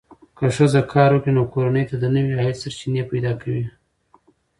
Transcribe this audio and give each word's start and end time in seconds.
که 0.37 0.45
ښځه 0.55 0.81
کار 0.93 1.09
وکړي، 1.13 1.31
نو 1.37 1.43
کورنۍ 1.53 1.83
ته 1.89 2.07
نوې 2.15 2.33
عاید 2.39 2.57
سرچینې 2.61 3.03
پیدا 3.11 3.31
کوي. 3.41 3.65